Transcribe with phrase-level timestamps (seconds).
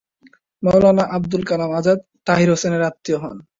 [0.63, 3.37] মাওলানা আবুল কালাম আজাদ তাহির হোসেনের আত্মীয় হন।